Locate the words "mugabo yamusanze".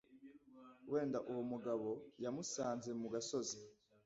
1.51-2.89